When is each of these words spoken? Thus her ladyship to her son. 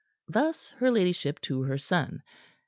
Thus 0.27 0.69
her 0.77 0.89
ladyship 0.89 1.39
to 1.41 1.61
her 1.61 1.77
son. 1.77 2.23